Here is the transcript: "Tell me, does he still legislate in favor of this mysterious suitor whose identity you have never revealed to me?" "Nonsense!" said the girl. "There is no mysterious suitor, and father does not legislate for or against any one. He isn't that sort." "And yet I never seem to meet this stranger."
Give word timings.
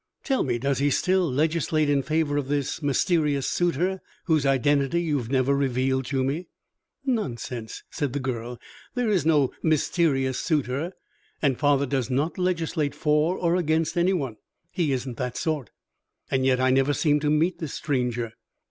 "Tell 0.23 0.41
me, 0.43 0.57
does 0.57 0.79
he 0.79 0.89
still 0.89 1.31
legislate 1.31 1.87
in 1.87 2.01
favor 2.01 2.35
of 2.35 2.47
this 2.47 2.81
mysterious 2.81 3.47
suitor 3.47 4.01
whose 4.23 4.47
identity 4.47 5.03
you 5.03 5.19
have 5.19 5.29
never 5.29 5.55
revealed 5.55 6.05
to 6.07 6.23
me?" 6.23 6.47
"Nonsense!" 7.05 7.83
said 7.91 8.11
the 8.13 8.19
girl. 8.19 8.59
"There 8.95 9.11
is 9.11 9.27
no 9.27 9.51
mysterious 9.61 10.39
suitor, 10.39 10.93
and 11.39 11.55
father 11.59 11.85
does 11.85 12.09
not 12.09 12.39
legislate 12.39 12.95
for 12.95 13.37
or 13.37 13.55
against 13.57 13.95
any 13.95 14.13
one. 14.13 14.37
He 14.71 14.91
isn't 14.91 15.17
that 15.17 15.37
sort." 15.37 15.69
"And 16.31 16.47
yet 16.47 16.59
I 16.59 16.71
never 16.71 16.93
seem 16.93 17.19
to 17.19 17.29
meet 17.29 17.59
this 17.59 17.75
stranger." 17.75 18.33